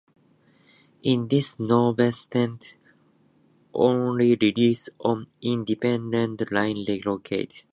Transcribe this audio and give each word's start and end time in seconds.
It 1.03 1.31
is 1.31 1.57
Nordenstam's 1.59 2.73
only 3.71 4.33
release 4.35 4.89
on 4.99 5.27
Independiente 5.43 6.49
Records. 6.51 7.67